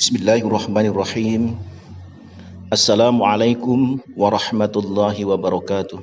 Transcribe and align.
بسم 0.00 0.14
الله 0.24 0.40
الرحمن 0.48 0.86
الرحيم 0.96 1.42
السلام 2.72 3.16
عليكم 3.22 3.78
ورحمة 4.16 4.74
الله 4.76 5.16
وبركاته 5.24 5.98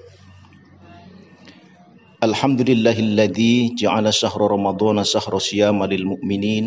الحمد 2.24 2.60
لله 2.70 2.98
الذي 3.00 3.74
جعل 3.74 4.06
شهر 4.14 4.40
رمضان 4.54 4.98
شهر 5.04 5.34
صيام 5.42 5.82
للمؤمنين 5.84 6.66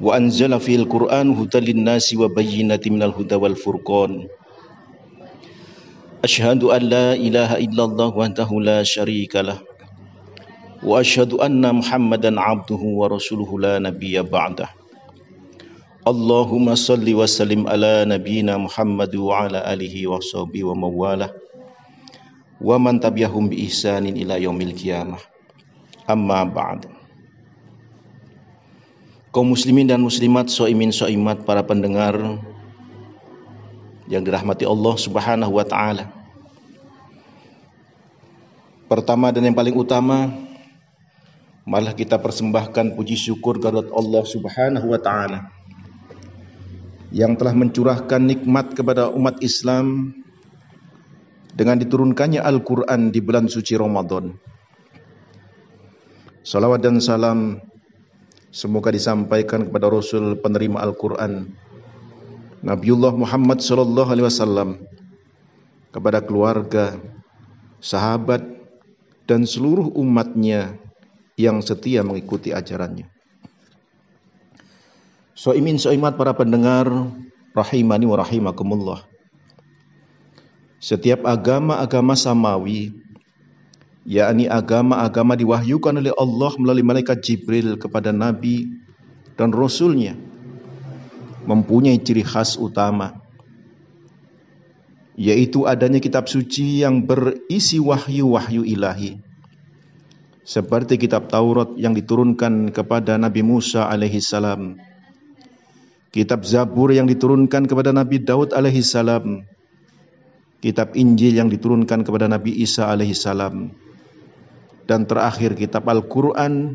وأنزل 0.00 0.52
في 0.62 0.74
القرآن 0.78 1.26
هدى 1.34 1.60
للناس 1.74 2.06
وبينة 2.14 2.84
من 2.86 3.02
الهدى 3.02 3.34
والفرقان 3.34 4.12
أشهد 6.24 6.62
أن 6.70 6.82
لا 6.86 7.08
إله 7.18 7.50
إلا 7.66 7.82
الله 7.84 8.08
وحده 8.14 8.50
لا 8.62 8.78
شريك 8.86 9.34
له 9.42 9.58
وأشهد 10.86 11.34
أن 11.42 11.66
محمدا 11.74 12.30
عبده 12.40 12.82
ورسوله 13.00 13.50
لا 13.60 13.74
نبي 13.82 14.22
بعده 14.22 14.68
Allahumma 16.08 16.72
salli 16.72 17.12
wa 17.12 17.28
sallim 17.28 17.68
ala 17.68 18.08
nabiyyina 18.08 18.56
Muhammad 18.56 19.12
wa 19.12 19.44
ala 19.44 19.60
alihi 19.60 20.08
wa 20.08 20.16
sahbihi 20.24 20.64
wa 20.64 20.88
mawalah 20.88 21.28
wa 22.64 22.80
man 22.80 22.96
tabi'ahum 22.96 23.52
bi 23.52 23.68
ihsanin 23.68 24.16
ila 24.16 24.40
yaumil 24.40 24.72
qiyamah. 24.72 25.20
Amma 26.08 26.48
ba'd. 26.48 26.88
Kaum 29.36 29.52
muslimin 29.52 29.84
dan 29.84 30.00
muslimat, 30.00 30.48
soimin 30.48 30.96
soimat 30.96 31.44
para 31.44 31.60
pendengar 31.60 32.16
yang 34.08 34.24
dirahmati 34.24 34.64
Allah 34.64 34.96
Subhanahu 34.96 35.60
wa 35.60 35.66
taala. 35.68 36.08
Pertama 38.88 39.28
dan 39.28 39.44
yang 39.44 39.52
paling 39.52 39.76
utama 39.76 40.32
malah 41.68 41.92
kita 41.92 42.16
persembahkan 42.16 42.96
puji 42.96 43.28
syukur 43.28 43.60
kepada 43.60 43.84
Allah 43.92 44.24
Subhanahu 44.24 44.88
wa 44.88 44.96
taala 44.96 45.57
yang 47.14 47.36
telah 47.40 47.56
mencurahkan 47.56 48.20
nikmat 48.20 48.76
kepada 48.76 49.08
umat 49.12 49.40
Islam 49.40 50.12
dengan 51.56 51.80
diturunkannya 51.80 52.38
Al-Quran 52.44 53.10
di 53.10 53.20
bulan 53.24 53.48
suci 53.48 53.74
Ramadan. 53.74 54.36
Salawat 56.44 56.80
dan 56.80 57.00
salam 57.00 57.60
semoga 58.52 58.92
disampaikan 58.92 59.68
kepada 59.68 59.92
Rasul 59.92 60.38
penerima 60.40 60.80
Al-Quran 60.80 61.48
Nabiullah 62.58 63.14
Muhammad 63.14 63.62
sallallahu 63.62 64.10
alaihi 64.10 64.26
wasallam 64.26 64.82
kepada 65.94 66.18
keluarga, 66.18 66.98
sahabat 67.78 68.42
dan 69.30 69.46
seluruh 69.46 69.94
umatnya 69.94 70.74
yang 71.38 71.62
setia 71.62 72.02
mengikuti 72.02 72.50
ajarannya. 72.50 73.06
Soimin 75.38 75.78
soimat 75.78 76.18
para 76.18 76.34
pendengar 76.34 76.90
rahimani 77.54 78.10
wa 78.10 78.18
rahimakumullah. 78.18 79.06
Setiap 80.82 81.22
agama-agama 81.22 82.18
samawi 82.18 82.90
yakni 84.02 84.50
agama-agama 84.50 85.38
diwahyukan 85.38 86.02
oleh 86.02 86.10
Allah 86.18 86.50
melalui 86.58 86.82
malaikat 86.82 87.22
Jibril 87.22 87.78
kepada 87.78 88.10
nabi 88.10 88.66
dan 89.38 89.54
rasulnya 89.54 90.18
mempunyai 91.46 92.02
ciri 92.02 92.26
khas 92.26 92.58
utama 92.58 93.22
yaitu 95.14 95.70
adanya 95.70 96.02
kitab 96.02 96.26
suci 96.26 96.82
yang 96.82 97.06
berisi 97.06 97.78
wahyu-wahyu 97.78 98.66
ilahi 98.66 99.22
seperti 100.42 100.96
kitab 100.96 101.28
Taurat 101.28 101.76
yang 101.76 101.92
diturunkan 101.92 102.72
kepada 102.72 103.20
Nabi 103.20 103.44
Musa 103.44 103.84
alaihi 103.86 104.24
salam 104.24 104.80
kitab 106.18 106.42
Zabur 106.42 106.90
yang 106.90 107.06
diturunkan 107.06 107.70
kepada 107.70 107.94
Nabi 107.94 108.18
Daud 108.18 108.50
alaihi 108.50 108.82
salam, 108.82 109.46
kitab 110.58 110.98
Injil 110.98 111.38
yang 111.38 111.46
diturunkan 111.46 112.02
kepada 112.02 112.26
Nabi 112.26 112.58
Isa 112.58 112.90
alaihi 112.90 113.14
salam, 113.14 113.70
dan 114.90 115.06
terakhir 115.06 115.54
kitab 115.54 115.86
Al-Quran 115.86 116.74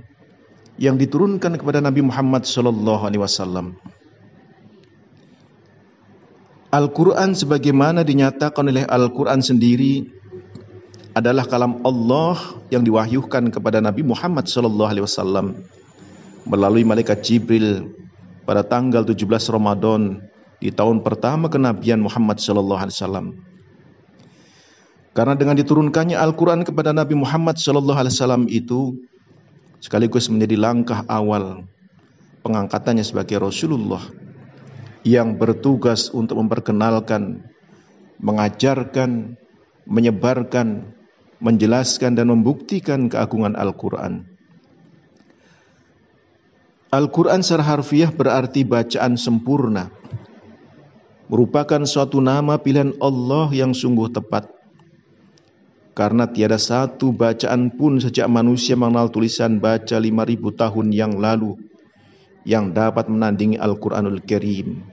yang 0.79 0.95
diturunkan 0.95 1.59
kepada 1.59 1.83
Nabi 1.83 2.07
Muhammad 2.07 2.47
sallallahu 2.47 3.03
alaihi 3.03 3.19
wasallam. 3.19 3.75
Al-Quran 6.71 7.35
sebagaimana 7.35 8.07
dinyatakan 8.07 8.63
oleh 8.63 8.87
Al-Quran 8.87 9.43
sendiri 9.43 10.07
adalah 11.13 11.45
kalam 11.45 11.83
Allah 11.83 12.39
yang 12.71 12.81
diwahyukan 12.81 13.51
kepada 13.51 13.83
Nabi 13.83 14.07
Muhammad 14.07 14.47
sallallahu 14.47 14.87
alaihi 14.89 15.05
wasallam 15.05 15.53
melalui 16.47 16.87
malaikat 16.87 17.21
Jibril 17.21 18.02
pada 18.43 18.63
tanggal 18.63 19.07
17 19.07 19.23
Ramadan 19.51 20.23
di 20.59 20.71
tahun 20.71 21.03
pertama 21.03 21.51
kenabian 21.51 21.99
Muhammad 21.99 22.39
sallallahu 22.39 22.79
alaihi 22.79 22.95
wasallam. 22.95 23.27
Karena 25.13 25.37
dengan 25.37 25.53
diturunkannya 25.53 26.17
Al-Qur'an 26.17 26.65
kepada 26.65 26.89
Nabi 26.89 27.13
Muhammad 27.13 27.61
sallallahu 27.61 27.99
alaihi 27.99 28.15
wasallam 28.17 28.43
itu 28.49 28.97
sekaligus 29.77 30.31
menjadi 30.31 30.57
langkah 30.57 31.05
awal 31.05 31.69
pengangkatannya 32.41 33.05
sebagai 33.05 33.39
Rasulullah 33.39 34.01
yang 35.03 35.35
bertugas 35.35 36.09
untuk 36.09 36.39
memperkenalkan, 36.39 37.45
mengajarkan, 38.23 39.35
menyebarkan, 39.85 40.95
menjelaskan 41.43 42.15
dan 42.15 42.31
membuktikan 42.31 43.11
keagungan 43.11 43.53
Al-Qur'an. 43.59 44.32
Al-Quran 46.93 47.41
secara 47.41 47.73
harfiah 47.73 48.13
berarti 48.13 48.61
bacaan 48.61 49.17
sempurna. 49.17 49.89
Merupakan 51.25 51.81
suatu 51.89 52.21
nama 52.21 52.61
pilihan 52.61 52.93
Allah 53.01 53.49
yang 53.49 53.73
sungguh 53.73 54.13
tepat. 54.13 54.45
Karena 55.97 56.29
tiada 56.29 56.61
satu 56.61 57.09
bacaan 57.09 57.73
pun 57.73 57.97
sejak 57.97 58.29
manusia 58.29 58.77
mengenal 58.77 59.09
tulisan 59.09 59.57
baca 59.57 59.97
5000 59.97 60.37
tahun 60.53 60.87
yang 60.93 61.17
lalu 61.17 61.57
yang 62.45 62.69
dapat 62.69 63.09
menandingi 63.09 63.57
Al-Quranul 63.57 64.21
Karim. 64.21 64.85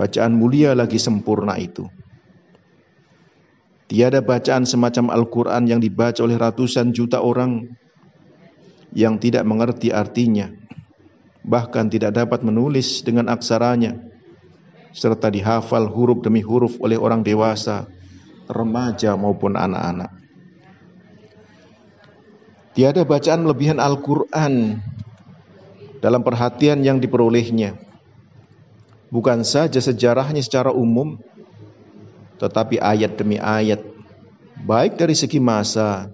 Bacaan 0.00 0.32
mulia 0.32 0.72
lagi 0.72 0.96
sempurna 0.96 1.60
itu. 1.60 1.84
Tiada 3.92 4.24
bacaan 4.24 4.64
semacam 4.64 5.12
Al-Quran 5.12 5.68
yang 5.68 5.80
dibaca 5.84 6.24
oleh 6.24 6.40
ratusan 6.40 6.96
juta 6.96 7.20
orang 7.20 7.68
yang 8.96 9.20
tidak 9.20 9.44
mengerti 9.44 9.92
artinya 9.92 10.64
bahkan 11.46 11.86
tidak 11.86 12.18
dapat 12.18 12.42
menulis 12.42 13.06
dengan 13.06 13.30
aksaranya, 13.30 13.94
serta 14.90 15.30
dihafal 15.30 15.86
huruf 15.86 16.26
demi 16.26 16.42
huruf 16.42 16.82
oleh 16.82 16.98
orang 16.98 17.22
dewasa, 17.22 17.86
remaja 18.50 19.14
maupun 19.14 19.54
anak-anak. 19.54 20.10
Tiada 22.74 23.06
bacaan 23.08 23.46
melebihan 23.46 23.80
Al-Quran 23.80 24.82
dalam 26.02 26.20
perhatian 26.20 26.84
yang 26.84 27.00
diperolehnya. 27.00 27.78
Bukan 29.08 29.46
saja 29.46 29.80
sejarahnya 29.80 30.42
secara 30.44 30.74
umum, 30.74 31.16
tetapi 32.36 32.76
ayat 32.82 33.16
demi 33.16 33.40
ayat, 33.40 33.80
baik 34.66 34.98
dari 35.00 35.16
segi 35.16 35.40
masa, 35.40 36.10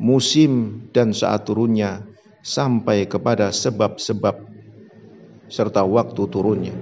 musim, 0.00 0.82
dan 0.90 1.14
saat 1.14 1.46
turunnya, 1.46 2.02
sampai 2.42 3.06
kepada 3.06 3.54
sebab-sebab 3.54 4.61
serta 5.52 5.84
waktu 5.84 6.22
turunnya. 6.32 6.72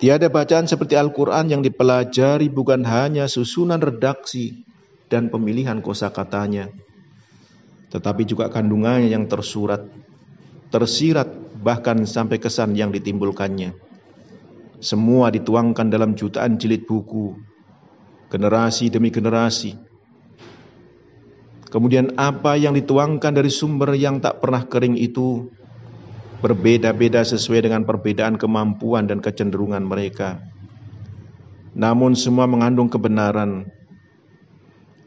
Tiada 0.00 0.32
bacaan 0.32 0.64
seperti 0.64 0.96
Al-Quran 0.96 1.52
yang 1.52 1.60
dipelajari 1.60 2.48
bukan 2.48 2.86
hanya 2.88 3.28
susunan 3.28 3.82
redaksi 3.82 4.64
dan 5.12 5.28
pemilihan 5.28 5.84
kosakatanya, 5.84 6.72
tetapi 7.92 8.22
juga 8.24 8.48
kandungannya 8.48 9.10
yang 9.10 9.26
tersurat, 9.28 9.84
tersirat, 10.70 11.28
bahkan 11.60 12.06
sampai 12.06 12.38
kesan 12.38 12.78
yang 12.78 12.94
ditimbulkannya. 12.94 13.74
Semua 14.78 15.34
dituangkan 15.34 15.90
dalam 15.90 16.14
jutaan 16.14 16.62
jilid 16.62 16.86
buku, 16.86 17.34
generasi 18.30 18.94
demi 18.94 19.10
generasi. 19.10 19.74
Kemudian 21.68 22.14
apa 22.16 22.54
yang 22.54 22.72
dituangkan 22.78 23.34
dari 23.34 23.50
sumber 23.50 23.98
yang 23.98 24.22
tak 24.22 24.38
pernah 24.38 24.62
kering 24.62 24.94
itu 24.94 25.57
berbeda-beda 26.38 27.26
sesuai 27.26 27.66
dengan 27.66 27.82
perbedaan 27.82 28.38
kemampuan 28.38 29.10
dan 29.10 29.18
kecenderungan 29.18 29.82
mereka. 29.82 30.38
Namun 31.74 32.14
semua 32.14 32.46
mengandung 32.46 32.90
kebenaran. 32.90 33.70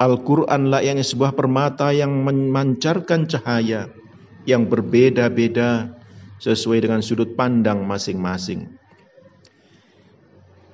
Al-Quran 0.01 0.73
layaknya 0.73 1.05
sebuah 1.05 1.37
permata 1.37 1.93
yang 1.93 2.25
memancarkan 2.25 3.29
cahaya 3.29 3.93
yang 4.49 4.65
berbeda-beda 4.65 5.93
sesuai 6.41 6.81
dengan 6.81 7.05
sudut 7.05 7.37
pandang 7.37 7.85
masing-masing. 7.85 8.81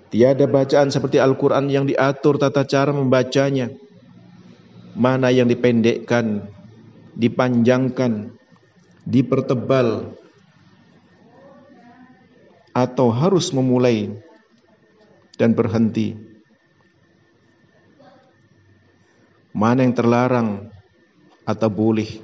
Tiada 0.07 0.47
bacaan 0.47 0.87
seperti 0.87 1.19
Al-Quran 1.19 1.67
yang 1.67 1.83
diatur 1.83 2.39
tata 2.39 2.63
cara 2.63 2.95
membacanya. 2.95 3.67
Mana 4.95 5.27
yang 5.29 5.51
dipendekkan, 5.51 6.47
dipanjangkan, 7.19 8.31
dipertebal, 9.03 10.15
atau 12.77 13.09
harus 13.09 13.49
memulai 13.49 14.13
dan 15.41 15.57
berhenti? 15.57 16.13
Mana 19.49 19.81
yang 19.81 19.97
terlarang 19.97 20.69
atau 21.41 21.69
boleh? 21.73 22.21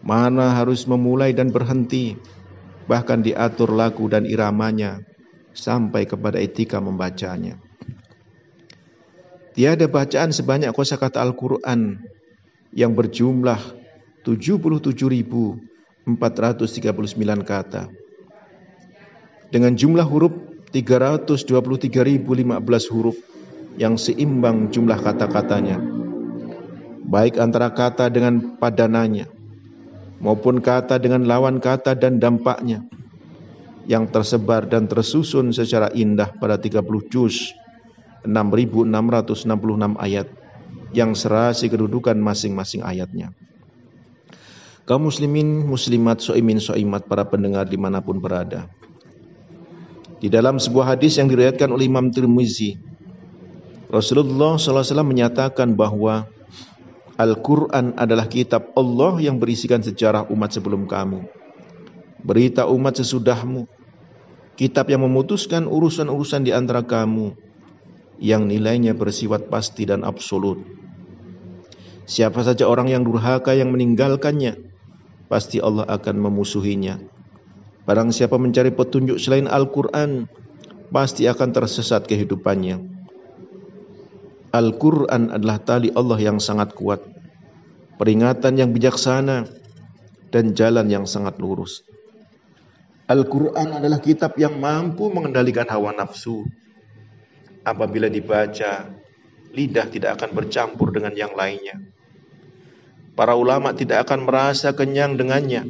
Mana 0.00 0.56
harus 0.56 0.88
memulai 0.88 1.36
dan 1.36 1.52
berhenti? 1.52 2.16
Bahkan 2.88 3.20
diatur 3.20 3.76
lagu 3.76 4.08
dan 4.08 4.24
iramanya 4.24 5.04
sampai 5.52 6.08
kepada 6.08 6.40
etika 6.40 6.80
membacanya. 6.80 7.60
Tiada 9.52 9.84
bacaan 9.84 10.32
sebanyak 10.32 10.72
kosakata 10.72 11.20
Al-Quran 11.20 12.00
yang 12.72 12.96
berjumlah 12.96 13.60
77.439 14.24 16.08
kata. 17.44 18.07
Dengan 19.48 19.72
jumlah 19.72 20.04
huruf 20.04 20.48
323.015 20.72 22.92
huruf 22.92 23.16
yang 23.80 23.96
seimbang 23.96 24.68
jumlah 24.68 25.00
kata-katanya. 25.00 25.80
Baik 27.08 27.40
antara 27.40 27.72
kata 27.72 28.12
dengan 28.12 28.60
padananya 28.60 29.32
maupun 30.20 30.60
kata 30.60 30.98
dengan 30.98 31.24
lawan 31.24 31.62
kata 31.62 31.96
dan 31.96 32.18
dampaknya 32.18 32.84
yang 33.88 34.04
tersebar 34.12 34.68
dan 34.68 34.84
tersusun 34.84 35.56
secara 35.56 35.88
indah 35.96 36.36
pada 36.36 36.60
30 36.60 36.84
juz 37.08 37.56
6666 38.28 39.48
ayat 39.96 40.28
yang 40.92 41.16
serasi 41.16 41.72
kedudukan 41.72 42.20
masing-masing 42.20 42.84
ayatnya. 42.84 43.32
Kaum 44.84 45.08
muslimin, 45.08 45.68
muslimat, 45.68 46.20
so'imin, 46.20 46.60
so'imat, 46.60 47.08
para 47.08 47.24
pendengar 47.28 47.68
di 47.68 47.76
mana 47.76 48.00
pun 48.00 48.20
berada. 48.20 48.68
Di 50.18 50.26
dalam 50.26 50.58
sebuah 50.58 50.98
hadis 50.98 51.14
yang 51.22 51.30
diriwayatkan 51.30 51.70
oleh 51.70 51.86
Imam 51.86 52.10
Tirmizi, 52.10 52.74
Rasulullah 53.86 54.58
SAW 54.58 55.06
menyatakan 55.06 55.78
bahwa 55.78 56.26
Al-Quran 57.18 57.94
adalah 57.98 58.26
kitab 58.26 58.74
Allah 58.78 59.18
yang 59.18 59.38
berisikan 59.38 59.82
sejarah 59.82 60.30
umat 60.30 60.54
sebelum 60.54 60.90
kamu. 60.90 61.26
Berita 62.22 62.66
umat 62.66 62.98
sesudahmu. 62.98 63.66
Kitab 64.58 64.90
yang 64.90 65.06
memutuskan 65.06 65.70
urusan-urusan 65.70 66.42
di 66.42 66.50
antara 66.50 66.82
kamu 66.82 67.34
yang 68.18 68.50
nilainya 68.50 68.94
bersifat 68.98 69.46
pasti 69.46 69.86
dan 69.86 70.02
absolut. 70.02 70.58
Siapa 72.10 72.42
saja 72.42 72.66
orang 72.66 72.90
yang 72.90 73.06
durhaka 73.06 73.54
yang 73.54 73.70
meninggalkannya, 73.70 74.58
pasti 75.30 75.62
Allah 75.62 75.86
akan 75.86 76.16
memusuhinya. 76.18 76.98
Barang 77.88 78.12
siapa 78.12 78.36
mencari 78.36 78.68
petunjuk 78.68 79.16
selain 79.16 79.48
Al-Quran, 79.48 80.28
pasti 80.92 81.24
akan 81.24 81.56
tersesat 81.56 82.04
kehidupannya. 82.04 82.84
Al-Quran 84.52 85.32
adalah 85.32 85.56
tali 85.64 85.88
Allah 85.96 86.20
yang 86.20 86.36
sangat 86.36 86.76
kuat, 86.76 87.00
peringatan 87.96 88.60
yang 88.60 88.76
bijaksana, 88.76 89.48
dan 90.28 90.52
jalan 90.52 90.92
yang 90.92 91.08
sangat 91.08 91.40
lurus. 91.40 91.80
Al-Quran 93.08 93.80
adalah 93.80 94.04
kitab 94.04 94.36
yang 94.36 94.60
mampu 94.60 95.08
mengendalikan 95.08 95.64
hawa 95.64 95.96
nafsu, 95.96 96.44
apabila 97.64 98.12
dibaca, 98.12 98.84
lidah 99.56 99.88
tidak 99.88 100.20
akan 100.20 100.36
bercampur 100.36 100.92
dengan 100.92 101.16
yang 101.16 101.32
lainnya. 101.32 101.80
Para 103.16 103.32
ulama 103.32 103.72
tidak 103.72 104.04
akan 104.04 104.28
merasa 104.28 104.76
kenyang 104.76 105.16
dengannya. 105.16 105.64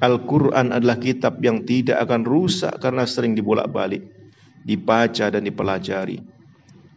Al-Quran 0.00 0.72
adalah 0.72 0.96
kitab 0.96 1.44
yang 1.44 1.68
tidak 1.68 2.00
akan 2.00 2.24
rusak 2.24 2.72
karena 2.80 3.04
sering 3.04 3.36
dibolak-balik, 3.36 4.00
dibaca 4.64 5.28
dan 5.28 5.44
dipelajari. 5.44 6.24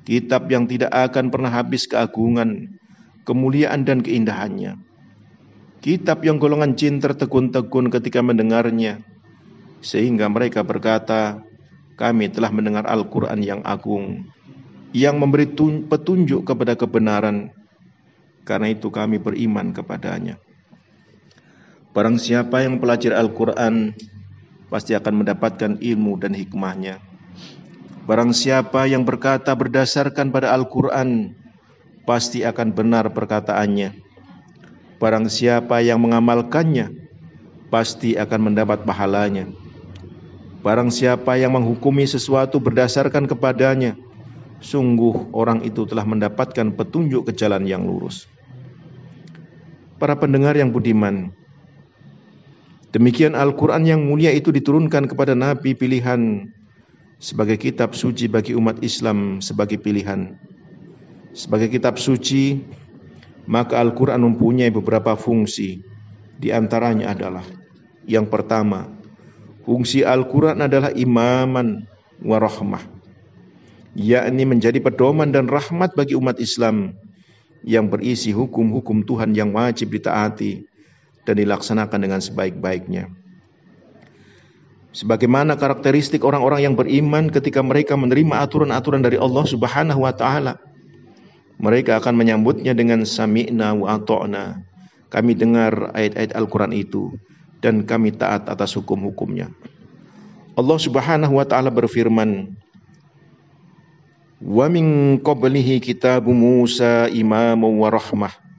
Kitab 0.08 0.48
yang 0.48 0.68
tidak 0.68 0.92
akan 0.92 1.28
pernah 1.28 1.52
habis 1.52 1.84
keagungan, 1.88 2.80
kemuliaan 3.28 3.84
dan 3.84 4.00
keindahannya. 4.00 4.80
Kitab 5.84 6.24
yang 6.24 6.40
golongan 6.40 6.80
jin 6.80 7.04
tertekun-tekun 7.04 7.92
ketika 7.92 8.24
mendengarnya, 8.24 9.04
sehingga 9.84 10.32
mereka 10.32 10.64
berkata, 10.64 11.44
kami 12.00 12.32
telah 12.32 12.52
mendengar 12.56 12.88
Al-Quran 12.88 13.44
yang 13.44 13.60
agung, 13.68 14.32
yang 14.96 15.20
memberi 15.20 15.52
petunjuk 15.88 16.48
kepada 16.48 16.80
kebenaran, 16.80 17.52
karena 18.48 18.72
itu 18.72 18.88
kami 18.88 19.20
beriman 19.20 19.76
kepadanya. 19.76 20.40
Barang 21.94 22.18
siapa 22.18 22.66
yang 22.66 22.82
pelajari 22.82 23.14
Al-Quran, 23.14 23.94
pasti 24.74 24.98
akan 24.98 25.22
mendapatkan 25.22 25.78
ilmu 25.78 26.18
dan 26.18 26.34
hikmahnya. 26.34 26.98
Barang 28.10 28.34
siapa 28.34 28.90
yang 28.90 29.06
berkata 29.06 29.54
berdasarkan 29.54 30.34
pada 30.34 30.58
Al-Quran, 30.58 31.38
pasti 32.10 32.42
akan 32.42 32.74
benar 32.74 33.14
perkataannya. 33.14 33.94
Barang 34.98 35.30
siapa 35.30 35.86
yang 35.86 36.02
mengamalkannya, 36.02 36.98
pasti 37.70 38.18
akan 38.18 38.50
mendapat 38.50 38.82
pahalanya. 38.90 39.54
Barang 40.66 40.90
siapa 40.90 41.38
yang 41.38 41.54
menghukumi 41.54 42.10
sesuatu 42.10 42.58
berdasarkan 42.58 43.30
kepadanya, 43.30 43.94
sungguh 44.66 45.30
orang 45.30 45.62
itu 45.62 45.86
telah 45.86 46.10
mendapatkan 46.10 46.74
petunjuk 46.74 47.30
ke 47.30 47.38
jalan 47.38 47.70
yang 47.70 47.86
lurus. 47.86 48.26
Para 50.02 50.18
pendengar 50.18 50.58
yang 50.58 50.74
budiman, 50.74 51.36
demikian 52.94 53.34
Al-Quran 53.34 53.84
yang 53.84 54.02
mulia 54.06 54.30
itu 54.30 54.54
diturunkan 54.54 55.10
kepada 55.10 55.34
Nabi 55.34 55.74
pilihan 55.74 56.48
sebagai 57.18 57.58
kitab 57.58 57.98
suci 57.98 58.30
bagi 58.30 58.54
umat 58.54 58.80
Islam 58.86 59.42
sebagai 59.42 59.82
pilihan. 59.82 60.38
Sebagai 61.34 61.74
kitab 61.74 61.98
suci, 61.98 62.62
maka 63.50 63.82
Al-Quran 63.82 64.22
mempunyai 64.22 64.70
beberapa 64.70 65.18
fungsi. 65.18 65.82
Di 66.38 66.54
antaranya 66.54 67.18
adalah 67.18 67.46
yang 68.06 68.30
pertama, 68.30 68.94
Fungsi 69.64 70.04
Al-Quran 70.04 70.60
adalah 70.60 70.92
imaman 70.92 71.88
wa 72.20 72.36
rahmah, 72.36 72.84
yakni 73.96 74.44
menjadi 74.44 74.84
pedoman 74.84 75.32
dan 75.32 75.48
rahmat 75.48 75.96
bagi 75.96 76.20
umat 76.20 76.36
Islam 76.44 77.00
yang 77.64 77.88
berisi 77.88 78.36
hukum-hukum 78.36 79.08
Tuhan 79.08 79.32
yang 79.32 79.56
wajib 79.56 79.96
ditaati 79.96 80.68
dan 81.24 81.36
dilaksanakan 81.40 82.00
dengan 82.00 82.20
sebaik-baiknya. 82.20 83.12
Sebagaimana 84.94 85.58
karakteristik 85.58 86.22
orang-orang 86.22 86.70
yang 86.70 86.76
beriman 86.78 87.34
ketika 87.34 87.66
mereka 87.66 87.98
menerima 87.98 88.46
aturan-aturan 88.46 89.02
dari 89.02 89.18
Allah 89.18 89.42
Subhanahu 89.42 90.06
wa 90.06 90.14
taala. 90.14 90.62
Mereka 91.58 91.98
akan 91.98 92.14
menyambutnya 92.14 92.78
dengan 92.78 93.02
sami'na 93.02 93.74
wa 93.74 93.98
ata'na. 93.98 94.62
Kami 95.10 95.34
dengar 95.34 95.98
ayat-ayat 95.98 96.38
Al-Quran 96.38 96.74
itu 96.78 97.10
dan 97.58 97.88
kami 97.90 98.14
taat 98.14 98.46
atas 98.46 98.78
hukum-hukumnya. 98.78 99.50
Allah 100.54 100.78
Subhanahu 100.78 101.42
wa 101.42 101.46
taala 101.50 101.74
berfirman, 101.74 102.54
"Wa 104.46 104.70
min 104.70 105.18
qablihi 105.18 105.82
kitabu 105.82 106.30
Musa 106.38 107.10
imaman 107.10 107.82
wa 107.82 107.90
rahmah." 107.90 108.53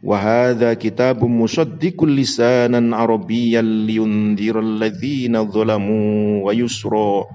Wa 0.00 0.16
hadha 0.16 0.72
kitabun 0.80 1.28
musaddiqul 1.28 2.16
lisanan 2.16 2.96
arabiyyan 2.96 3.84
liyundhiral 3.84 4.80
ladzina 4.80 5.44
zalamu 5.44 6.40
wa 6.48 6.52
yusra. 6.56 7.28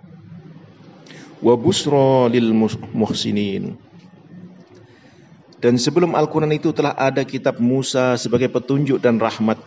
Dan 5.61 5.73
sebelum 5.77 6.17
Al-Quran 6.17 6.53
itu 6.57 6.73
telah 6.73 6.97
ada 6.97 7.21
kitab 7.21 7.61
Musa 7.61 8.17
sebagai 8.17 8.49
petunjuk 8.49 8.97
dan 8.97 9.21
rahmat 9.21 9.61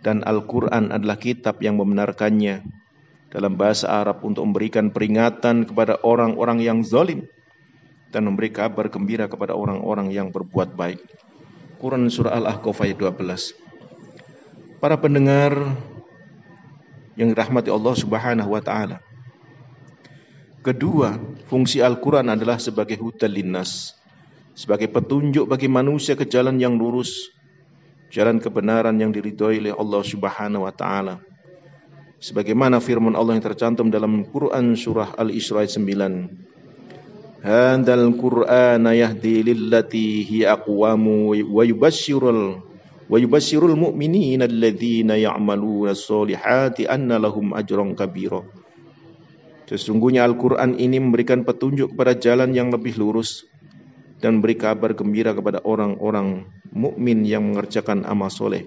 dan 0.00 0.24
Al-Quran 0.24 0.90
adalah 0.90 1.20
kitab 1.20 1.60
yang 1.60 1.76
membenarkannya 1.76 2.64
dalam 3.30 3.54
bahasa 3.54 3.92
Arab 3.92 4.24
untuk 4.24 4.42
memberikan 4.48 4.90
peringatan 4.90 5.68
kepada 5.68 6.00
orang-orang 6.02 6.64
yang 6.64 6.82
zalim 6.82 7.28
dan 8.10 8.26
memberi 8.26 8.50
kabar 8.50 8.90
gembira 8.90 9.30
kepada 9.30 9.54
orang-orang 9.54 10.10
yang 10.10 10.34
berbuat 10.34 10.74
baik. 10.74 10.98
Quran 11.80 12.12
Surah 12.12 12.36
Al-Ahqaf 12.36 12.76
ayat 12.84 13.00
12. 13.00 13.56
Para 14.84 15.00
pendengar 15.00 15.56
yang 17.16 17.32
dirahmati 17.32 17.72
Allah 17.72 17.96
Subhanahu 17.96 18.52
wa 18.52 18.60
taala. 18.60 19.00
Kedua, 20.60 21.16
fungsi 21.48 21.80
Al-Quran 21.80 22.36
adalah 22.36 22.60
sebagai 22.60 23.00
hutan 23.00 23.32
linnas, 23.32 23.96
sebagai 24.52 24.92
petunjuk 24.92 25.48
bagi 25.48 25.72
manusia 25.72 26.12
ke 26.20 26.28
jalan 26.28 26.60
yang 26.60 26.76
lurus, 26.76 27.32
jalan 28.12 28.36
kebenaran 28.36 29.00
yang 29.00 29.08
diridhoi 29.08 29.64
oleh 29.64 29.72
Allah 29.72 30.02
Subhanahu 30.04 30.68
wa 30.68 30.74
taala. 30.76 31.24
Sebagaimana 32.20 32.84
firman 32.84 33.16
Allah 33.16 33.40
yang 33.40 33.44
tercantum 33.48 33.88
dalam 33.88 34.28
Quran 34.28 34.76
surah 34.76 35.16
Al-Isra 35.16 35.64
9. 35.64 36.59
Hadzal 37.40 38.12
Qur'an 38.20 38.84
yahdi 38.84 39.40
lillati 39.40 40.28
hi 40.28 40.44
aqwamu 40.44 41.32
wa 41.48 41.62
yubashshirul 41.64 42.60
wa 43.10 43.16
yubasyirul 43.18 43.74
mu'minina 43.74 44.46
alladhina 44.46 45.16
ya'maluna 45.18 45.96
sholihati 45.96 46.86
anna 46.86 47.18
lahum 47.18 47.50
ajran 47.56 47.98
kabira 47.98 48.44
Sesungguhnya 49.70 50.26
Al-Quran 50.26 50.74
ini 50.82 50.98
memberikan 50.98 51.46
petunjuk 51.46 51.94
kepada 51.94 52.18
jalan 52.18 52.50
yang 52.50 52.74
lebih 52.74 52.98
lurus 52.98 53.46
dan 54.18 54.42
beri 54.42 54.58
kabar 54.58 54.98
gembira 54.98 55.30
kepada 55.30 55.62
orang-orang 55.62 56.50
mukmin 56.74 57.22
yang 57.22 57.46
mengerjakan 57.54 58.02
amal 58.02 58.34
soleh 58.34 58.66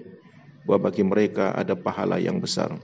bahwa 0.64 0.88
bagi 0.88 1.04
mereka 1.04 1.52
ada 1.52 1.76
pahala 1.76 2.16
yang 2.16 2.40
besar. 2.40 2.80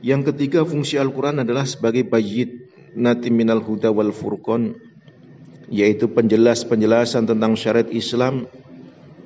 Yang 0.00 0.32
ketiga 0.32 0.64
fungsi 0.64 0.96
Al-Quran 0.96 1.44
adalah 1.44 1.68
sebagai 1.68 2.08
bayit 2.08 2.61
nati 2.92 3.32
minal 3.32 3.64
huda 3.64 3.88
wal 3.88 4.12
furqan 4.12 4.76
yaitu 5.72 6.08
penjelas-penjelasan 6.12 7.24
tentang 7.24 7.56
syariat 7.56 7.88
Islam 7.88 8.44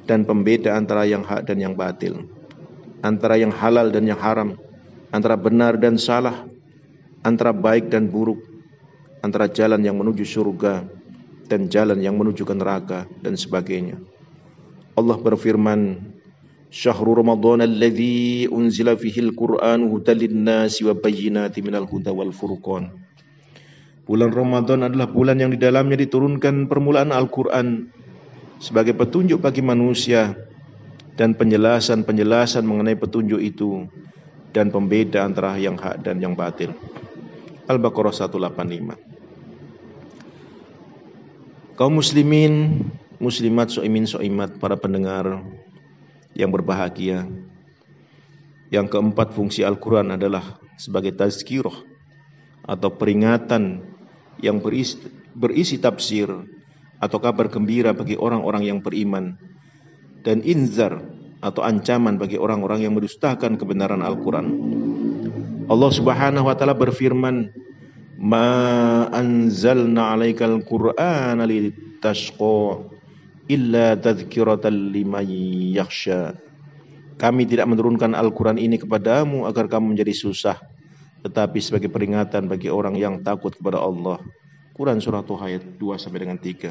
dan 0.06 0.23
pembeda 0.23 0.78
antara 0.78 1.02
yang 1.02 1.26
hak 1.26 1.50
dan 1.50 1.58
yang 1.58 1.75
batil, 1.75 2.30
antara 3.02 3.35
yang 3.35 3.50
halal 3.50 3.90
dan 3.90 4.06
yang 4.06 4.18
haram, 4.23 4.54
antara 5.11 5.35
benar 5.35 5.75
dan 5.82 5.99
salah, 5.99 6.46
antara 7.26 7.50
baik 7.50 7.90
dan 7.90 8.06
buruk, 8.06 8.38
antara 9.26 9.50
jalan 9.50 9.82
yang 9.82 9.99
menuju 9.99 10.23
surga 10.23 10.87
dan 11.50 11.66
jalan 11.66 11.99
yang 11.99 12.14
menuju 12.14 12.46
ke 12.46 12.54
neraka 12.54 13.11
dan 13.18 13.35
sebagainya. 13.35 13.99
Allah 14.94 15.18
berfirman, 15.18 15.99
"Syahrul 16.70 17.18
Ramadan 17.26 17.66
alladzi 17.66 18.46
unzila 18.46 18.94
fihi 18.94 19.26
al-Qur'an 19.26 19.82
hudan 19.90 20.14
lin-nasi 20.14 20.87
wa 20.87 20.94
bayyinatin 20.94 21.66
minal 21.66 21.90
huda 21.90 22.14
wal 22.14 22.30
furqan." 22.30 23.05
Bulan 24.06 24.30
Ramadan 24.30 24.86
adalah 24.86 25.10
bulan 25.10 25.42
yang 25.42 25.50
di 25.50 25.58
dalamnya 25.58 25.98
diturunkan 25.98 26.70
permulaan 26.70 27.10
Al-Quran 27.10 27.90
sebagai 28.62 28.94
petunjuk 28.94 29.42
bagi 29.42 29.66
manusia 29.66 30.38
dan 31.18 31.34
penjelasan-penjelasan 31.34 32.62
mengenai 32.62 32.94
petunjuk 32.94 33.42
itu 33.42 33.90
dan 34.54 34.70
pembeda 34.70 35.26
antara 35.26 35.58
yang 35.58 35.75
hak 35.75 36.06
dan 36.06 36.22
yang 36.22 36.38
batil. 36.38 36.70
Al-Baqarah 37.66 38.14
185. 38.14 38.94
Kaum 41.75 41.98
muslimin, 41.98 42.86
muslimat, 43.18 43.75
so'imin, 43.75 44.06
so'imat, 44.06 44.62
para 44.62 44.78
pendengar 44.78 45.42
yang 46.38 46.54
berbahagia. 46.54 47.26
Yang 48.70 48.86
keempat 48.94 49.34
fungsi 49.34 49.66
Al-Quran 49.66 50.14
adalah 50.14 50.62
sebagai 50.78 51.10
tazkirah 51.10 51.75
atau 52.70 52.90
peringatan 52.94 53.96
yang 54.40 54.61
berisi, 54.61 55.00
berisi 55.37 55.76
tafsir 55.81 56.28
atau 56.97 57.19
kabar 57.21 57.52
gembira 57.52 57.93
bagi 57.93 58.16
orang-orang 58.16 58.64
yang 58.64 58.78
beriman 58.81 59.37
dan 60.25 60.40
inzar 60.43 61.05
atau 61.45 61.62
ancaman 61.62 62.16
bagi 62.16 62.40
orang-orang 62.40 62.88
yang 62.88 62.97
mendustakan 62.97 63.61
kebenaran 63.61 64.00
Al-Quran. 64.00 64.47
Allah 65.66 65.90
Subhanahu 65.93 66.49
wa 66.49 66.55
taala 66.57 66.75
berfirman, 66.75 67.52
"Ma 68.19 69.07
anzalna 69.12 70.16
'alaikal 70.16 70.62
Qur'ana 70.64 71.45
litashqa 71.45 72.87
illa 73.50 73.95
tadhkiratan 73.99 74.95
liman 74.95 75.26
yakhsha." 75.76 76.38
Kami 77.16 77.49
tidak 77.49 77.66
menurunkan 77.73 78.12
Al-Quran 78.12 78.61
ini 78.61 78.76
kepadamu 78.76 79.49
agar 79.49 79.73
kamu 79.73 79.97
menjadi 79.97 80.12
susah, 80.12 80.61
tetapi 81.26 81.59
sebagai 81.59 81.90
peringatan 81.90 82.47
bagi 82.47 82.71
orang 82.71 82.95
yang 82.95 83.18
takut 83.26 83.50
kepada 83.50 83.83
Allah. 83.83 84.23
Quran 84.78 85.02
surah 85.02 85.26
Tuha 85.26 85.50
ayat 85.50 85.66
2 85.75 85.99
sampai 85.99 86.23
dengan 86.23 86.38
3. 86.38 86.71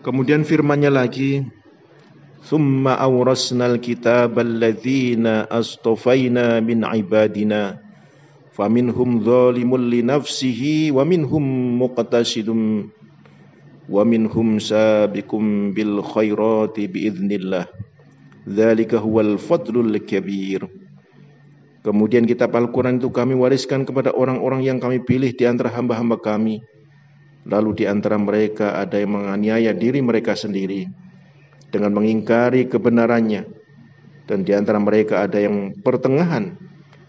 Kemudian 0.00 0.48
firman-Nya 0.48 0.88
lagi, 0.88 1.44
"Tsumma 2.40 2.96
awrasnal 2.96 3.76
kitaba 3.84 4.40
alladzina 4.40 5.44
astafaina 5.52 6.64
min 6.64 6.88
ibadina 6.88 7.76
faminhum 8.56 9.20
zalimun 9.20 9.92
li 9.92 10.00
nafsihi 10.00 10.88
wa 10.88 11.04
minhum 11.04 11.76
muqtasidun 11.84 12.88
wa 13.92 14.02
minhum 14.08 14.56
sabiqum 14.56 15.76
bil 15.76 16.00
khairati 16.00 16.88
bi 16.88 17.12
idznillah." 17.12 17.68
Dzalika 18.48 18.96
huwal 18.96 19.36
fadlul 19.36 20.00
kabir. 20.08 20.64
Kemudian 21.78 22.26
kitab 22.26 22.50
Al-Quran 22.58 22.98
itu 22.98 23.14
kami 23.14 23.38
wariskan 23.38 23.86
kepada 23.86 24.10
orang-orang 24.10 24.66
yang 24.66 24.78
kami 24.82 24.98
pilih 24.98 25.30
di 25.30 25.46
antara 25.46 25.70
hamba-hamba 25.70 26.18
kami. 26.18 26.58
Lalu 27.46 27.80
di 27.80 27.84
antara 27.86 28.18
mereka 28.18 28.74
ada 28.74 28.98
yang 28.98 29.14
menganiaya 29.14 29.70
diri 29.70 30.02
mereka 30.02 30.34
sendiri 30.34 30.90
dengan 31.70 31.94
mengingkari 31.94 32.66
kebenarannya. 32.66 33.46
Dan 34.28 34.44
di 34.44 34.52
antara 34.52 34.82
mereka 34.82 35.24
ada 35.24 35.38
yang 35.38 35.72
pertengahan 35.80 36.58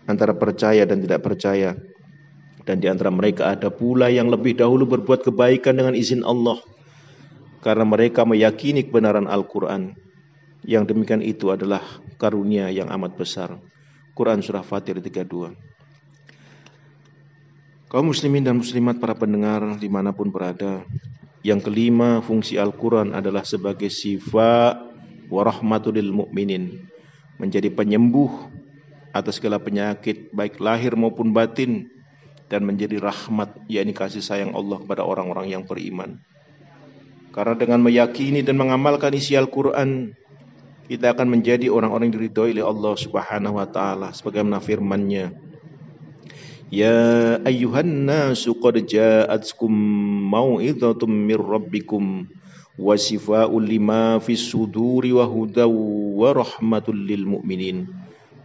antara 0.06 0.38
percaya 0.38 0.86
dan 0.86 1.02
tidak 1.02 1.26
percaya. 1.26 1.74
Dan 2.64 2.78
di 2.78 2.86
antara 2.86 3.10
mereka 3.10 3.50
ada 3.50 3.74
pula 3.74 4.14
yang 4.14 4.30
lebih 4.30 4.54
dahulu 4.54 4.86
berbuat 4.86 5.26
kebaikan 5.26 5.82
dengan 5.82 5.98
izin 5.98 6.22
Allah 6.22 6.62
karena 7.66 7.84
mereka 7.84 8.24
meyakini 8.24 8.86
kebenaran 8.86 9.26
Al-Quran. 9.26 9.98
Yang 10.62 10.94
demikian 10.94 11.26
itu 11.26 11.50
adalah 11.50 11.82
karunia 12.22 12.70
yang 12.70 12.94
amat 12.94 13.18
besar 13.18 13.58
Quran 14.20 14.44
Surah 14.44 14.68
Fatir 14.68 15.00
32 15.00 15.56
Kaum 17.88 18.06
muslimin 18.12 18.44
dan 18.44 18.60
muslimat 18.60 19.00
para 19.00 19.16
pendengar 19.16 19.80
di 19.80 19.88
mana 19.88 20.12
pun 20.12 20.28
berada 20.28 20.84
yang 21.40 21.64
kelima, 21.64 22.20
fungsi 22.20 22.60
Al-Quran 22.60 23.16
adalah 23.16 23.48
sebagai 23.48 23.88
sifat 23.88 24.76
warahmatul 25.32 25.96
mu'minin. 26.12 26.84
Menjadi 27.40 27.72
penyembuh 27.72 28.52
atas 29.16 29.40
segala 29.40 29.56
penyakit, 29.56 30.36
baik 30.36 30.60
lahir 30.60 31.00
maupun 31.00 31.32
batin. 31.32 31.88
Dan 32.50 32.66
menjadi 32.66 32.98
rahmat, 32.98 33.70
yakni 33.70 33.94
kasih 33.94 34.26
sayang 34.26 34.58
Allah 34.58 34.82
kepada 34.82 35.06
orang-orang 35.06 35.54
yang 35.54 35.64
beriman. 35.70 36.18
Karena 37.30 37.54
dengan 37.54 37.86
meyakini 37.86 38.42
dan 38.42 38.58
mengamalkan 38.58 39.14
isi 39.14 39.38
Al-Quran, 39.38 40.18
kita 40.90 41.14
akan 41.14 41.30
menjadi 41.30 41.70
orang-orang 41.70 42.10
yang 42.10 42.18
diridhoi 42.18 42.58
oleh 42.58 42.66
Allah 42.66 42.94
Subhanahu 42.98 43.62
wa 43.62 43.68
taala 43.70 44.10
sebagaimana 44.10 44.58
firman-Nya 44.58 45.32
Ya 46.70 47.42
ayyuhan 47.50 48.06
nasu 48.06 48.54
qad 48.62 48.78
ja'atkum 48.86 49.74
mau'idhatum 50.30 51.10
mir 51.10 51.42
rabbikum 51.42 52.30
wa 52.78 52.94
shifaa'un 52.94 53.66
lima 53.66 54.22
fis 54.22 54.46
suduri 54.54 55.10
wa 55.10 55.26
hudaw 55.26 55.66
wa 56.14 56.30
rahmatul 56.30 56.94
lil 56.94 57.26
mu'minin. 57.26 57.90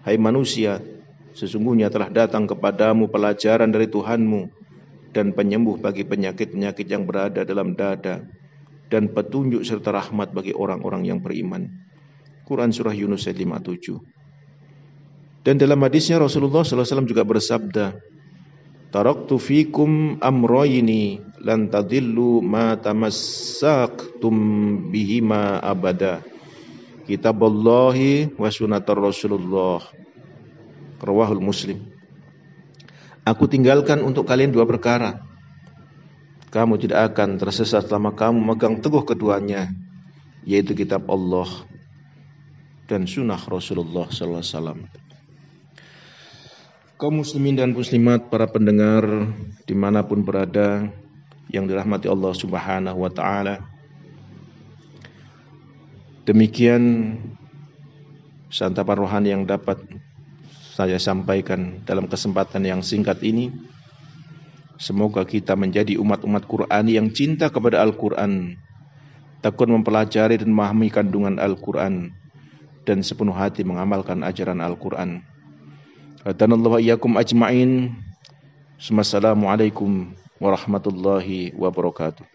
Hai 0.08 0.16
manusia, 0.16 0.80
sesungguhnya 1.36 1.92
telah 1.92 2.08
datang 2.08 2.48
kepadamu 2.48 3.12
pelajaran 3.12 3.68
dari 3.68 3.92
Tuhanmu 3.92 4.48
dan 5.12 5.36
penyembuh 5.36 5.76
bagi 5.76 6.08
penyakit-penyakit 6.08 6.88
yang 6.88 7.04
berada 7.04 7.44
dalam 7.44 7.76
dada 7.76 8.24
dan 8.88 9.12
petunjuk 9.12 9.68
serta 9.68 9.92
rahmat 9.92 10.32
bagi 10.32 10.56
orang-orang 10.56 11.04
yang 11.04 11.20
beriman. 11.20 11.68
Quran 12.44 12.70
surah 12.70 12.92
Yunus 12.92 13.24
ayat 13.24 13.40
57. 13.40 15.44
Dan 15.44 15.56
dalam 15.56 15.80
hadisnya 15.80 16.20
Rasulullah 16.20 16.64
SAW 16.64 17.08
juga 17.08 17.24
bersabda, 17.24 17.96
Taraktu 18.92 19.42
fikum 19.42 20.22
amroyini 20.22 21.18
lan 21.42 21.66
tadillu 21.66 22.38
ma 22.44 22.78
tamassaktum 22.78 24.36
bihima 24.92 25.58
abada. 25.58 26.22
Kitab 27.04 27.42
Allahi 27.42 28.30
wa 28.38 28.48
sunatar 28.48 28.94
Rasulullah. 28.94 29.82
Rawahul 31.02 31.42
Muslim. 31.42 31.82
Aku 33.26 33.50
tinggalkan 33.50 34.00
untuk 34.00 34.30
kalian 34.30 34.54
dua 34.54 34.64
perkara. 34.64 35.20
Kamu 36.48 36.78
tidak 36.78 37.12
akan 37.12 37.36
tersesat 37.36 37.90
selama 37.90 38.14
kamu 38.14 38.38
megang 38.40 38.78
teguh 38.78 39.02
keduanya, 39.02 39.74
yaitu 40.46 40.72
kitab 40.72 41.10
Allah 41.10 41.50
dan 42.90 43.08
sunnah 43.08 43.40
Rasulullah 43.40 44.08
sallallahu 44.08 44.42
alaihi 44.44 44.52
wasallam 44.52 44.80
kaum 47.04 47.20
muslimin 47.20 47.58
dan 47.58 47.76
muslimat, 47.76 48.32
para 48.32 48.48
pendengar 48.48 49.04
di 49.66 49.74
mana 49.76 50.06
pun 50.06 50.22
berada 50.24 50.88
yang 51.52 51.68
dirahmati 51.68 52.08
Allah 52.08 52.32
Subhanahu 52.32 52.96
wa 52.96 53.10
Ta'ala. 53.12 53.60
Demikian 56.24 56.82
santapan 58.48 58.96
rohani 58.96 59.36
yang 59.36 59.44
dapat 59.44 59.84
saya 60.48 60.96
sampaikan 60.96 61.84
dalam 61.84 62.08
kesempatan 62.08 62.64
yang 62.64 62.80
singkat 62.80 63.20
ini. 63.20 63.52
Semoga 64.80 65.22
kita 65.28 65.54
menjadi 65.54 66.00
umat-umat 66.00 66.48
Quran 66.48 66.84
yang 66.88 67.06
cinta 67.12 67.52
kepada 67.52 67.84
Al-Quran, 67.84 68.58
takut 69.44 69.68
mempelajari 69.68 70.40
dan 70.40 70.50
memahami 70.50 70.88
kandungan 70.90 71.36
Al-Quran, 71.36 72.16
dan 72.84 73.00
sepenuh 73.00 73.34
hati 73.34 73.64
mengamalkan 73.64 74.20
ajaran 74.20 74.60
Al-Quran. 74.60 75.24
Hadanallahu 76.24 76.80
iyyakum 76.80 77.16
ajma'in. 77.16 77.96
Wassalamualaikum 78.84 80.12
warahmatullahi 80.36 81.56
wabarakatuh. 81.56 82.33